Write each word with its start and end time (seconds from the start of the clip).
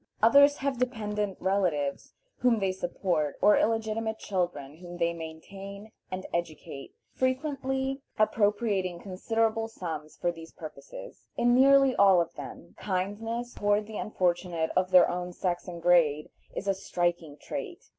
Others 0.23 0.57
have 0.57 0.79
dependent 0.79 1.37
relatives 1.39 2.15
whom 2.37 2.57
they 2.57 2.71
support, 2.71 3.37
or 3.39 3.55
illegitimate 3.59 4.17
children 4.17 4.77
whom 4.77 4.97
they 4.97 5.13
maintain 5.13 5.91
and 6.09 6.25
educate, 6.33 6.95
frequently 7.13 8.01
appropriating 8.17 8.99
considerable 8.99 9.67
sums 9.67 10.17
for 10.17 10.31
these 10.31 10.53
purposes. 10.53 11.27
In 11.37 11.53
nearly 11.53 11.95
all 11.97 12.19
of 12.19 12.33
them, 12.33 12.73
kindness 12.79 13.53
toward 13.53 13.85
the 13.85 13.99
unfortunate 13.99 14.71
of 14.75 14.89
their 14.89 15.07
own 15.07 15.33
sex 15.33 15.67
and 15.67 15.79
grade 15.79 16.31
is 16.55 16.67
a 16.67 16.73
striking 16.73 17.37
trait. 17.37 17.83